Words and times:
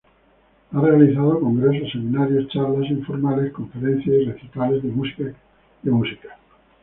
Ha 0.71 0.81
realizado 0.81 1.39
congresos, 1.39 1.91
seminarios, 1.91 2.47
charlas 2.51 2.89
informales, 2.89 3.53
conferencias 3.53 4.15
y 4.17 4.25
recitales 4.25 4.81
de 4.81 4.89
música 4.89 5.31
cristiana. 5.83 6.37